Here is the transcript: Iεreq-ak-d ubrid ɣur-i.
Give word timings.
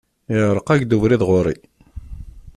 Iεreq-ak-d 0.35 0.95
ubrid 0.97 1.21
ɣur-i. 1.29 1.55